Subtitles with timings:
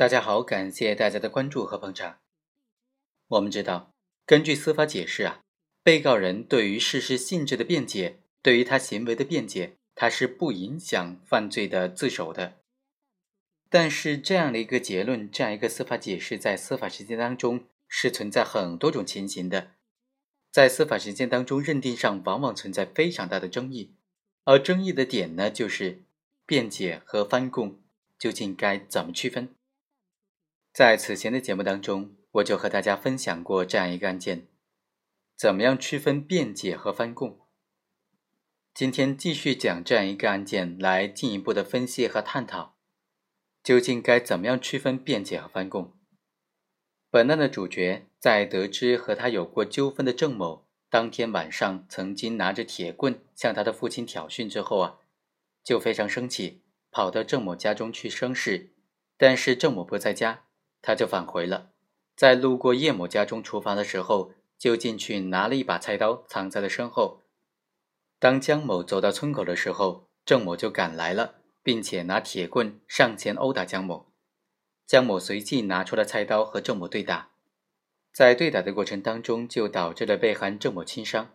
[0.00, 2.20] 大家好，感谢大家的关注和捧场。
[3.28, 3.92] 我们知道，
[4.24, 5.42] 根据司法解释啊，
[5.82, 12.54] 被告人对于事实性质的辩解，对于他行为的辩解，他是不影响犯罪的自首的。
[13.68, 19.72] 但是这样的一个结论，这样一个司法解释，在司法实践当中是存在很多种情形的，
[20.50, 23.92] 在司法实践当中认定上往往存在非常大的争议，
[24.44, 26.00] 而争议的点呢，就是
[26.46, 27.78] 辩解和翻供
[28.18, 29.54] 究竟该怎么区分。
[30.72, 34.46] 在此前的节目当中，我就和大家分享过这样一个案件：
[35.36, 37.40] 怎么样区分辩解和翻供？
[38.72, 42.76] 今天继续讲这样一个案件，来进一步的分析和探讨，
[43.64, 45.92] 究竟该怎么样区分辩解和翻供？
[47.10, 54.98] 本案的主角在得知和他有过纠纷的郑某当天晚上曾经拿着铁棍向他的父亲挑衅之后啊，
[55.64, 58.70] 就非常生气，跑到郑某家中去生事，
[59.16, 60.44] 但是郑某不在家。
[60.82, 61.70] 他就返回了，
[62.16, 67.22] 在路过叶某家中厨房的时候，就进去拿了一把菜刀，藏在了身后。
[68.18, 74.12] 当江某走到村口的时候，郑某就赶来了，并且拿铁棍上前殴打江某。
[74.86, 77.30] 江某随即拿出了菜刀和郑某对打，
[78.12, 81.30] 在对打的过程当中，就导致了被害人郑某轻伤。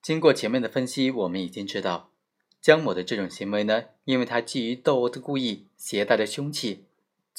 [0.00, 2.12] 经过前面的分析，我们已经知道，
[2.60, 6.86] 江某的这种行为呢，因为他基于斗殴的故意，携带了凶器。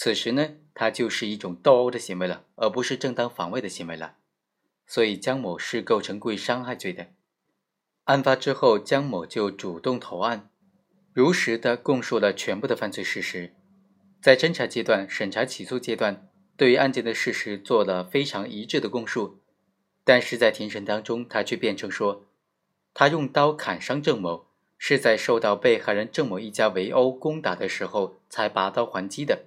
[0.04, 4.16] 此时呢，他就是一种斗殴的行为了，而不是正当防卫的行为了，
[4.88, 7.10] 所以江某是构成故意伤害罪的。
[8.06, 10.50] 案发之后，江某就主动投案，
[11.14, 13.54] 如实的供述了全部的犯罪事实，
[14.20, 16.28] 在侦查阶段、审查起诉阶段，
[16.58, 19.44] 对于案件的事实做了非常一致的供述。
[20.04, 22.26] 但是在庭审当中，他却辩称说，
[22.96, 24.48] 他用刀砍伤郑某，
[24.80, 29.46] 是在受到被害人郑某一家围殴攻打的时候才拔刀还击的。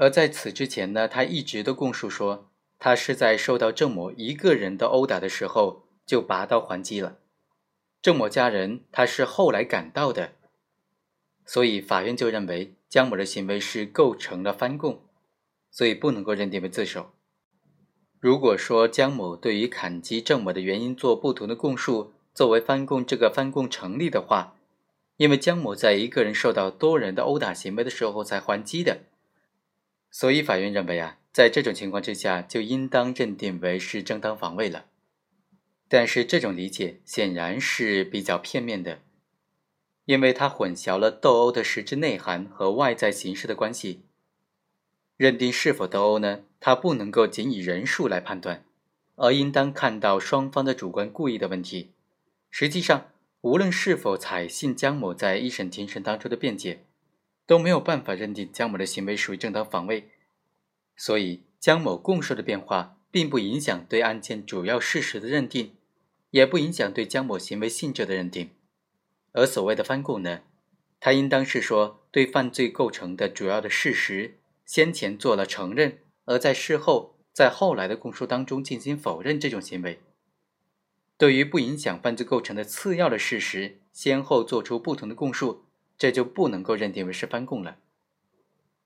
[0.00, 7.18] 而在此之前呢，他一直都供述说，他是在受到郑某一个人的殴打的时候就拔刀还击了。
[8.00, 10.32] 郑某家人他是后来赶到的，
[11.44, 15.02] 所以法院就认为江某的行为是构成了翻供，
[15.70, 17.10] 所以不能够认定为自首。
[18.18, 24.56] 如果说江某对于砍击郑某的原因做不同的供述，作为翻供，这个翻供成立的话，
[25.18, 29.02] 因为江某在一个人受到多人的殴打行为的时候才还击的。
[30.10, 34.86] 所以，法院认为啊，在这种情况之下，就应当认定为是正当防卫了。
[35.88, 39.00] 但是，这种理解显然是比较片面的，
[40.04, 44.02] 因为它混淆了斗殴的实质内涵和外在形式的关系。
[45.16, 46.40] 认定是否斗殴呢？
[46.58, 48.64] 它不能够仅以人数来判断，
[49.16, 51.92] 而应当看到双方的主观故意的问题。
[52.50, 53.10] 实际上，
[53.42, 56.84] 无论是否采信江某在一审庭审当中的辩解。
[57.50, 60.08] 都没有办法认定江某的行为属于正当防卫，
[60.94, 65.74] 所以江某供述的变化并不影响对案件主要事实的认定，
[66.30, 68.50] 也不影响对江某行为性质的认定。
[69.32, 70.42] 而所谓的翻供呢，
[71.00, 79.98] 他应当是说对犯罪构成的主要的事实先前做了承认，而在事后在后来的供述当中进行否认这种行为。
[81.18, 85.64] 对于不影响犯罪构成的次要的事实，先后做出不同的供述。
[86.00, 87.76] 这就不能够认定为是翻供了。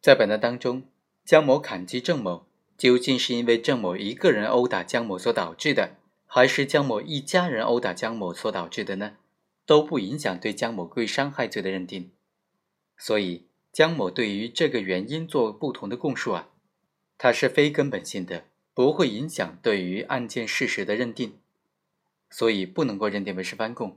[0.00, 0.82] 在本案当中，
[1.24, 2.44] 江某砍击郑某，
[2.76, 5.94] 究竟是因为郑某一个人殴打江某所导致的，
[6.26, 9.12] 还是江某一家人殴打江某所导致的呢？
[9.64, 12.10] 都不影响对江某故意伤害罪的认定。
[12.98, 16.48] 所以，江某对于这个原因做不同的供述啊，
[17.16, 21.38] 它是非根本性的，不会影响对于案件事实的认定，
[22.28, 23.96] 所以不能够认定为是翻供。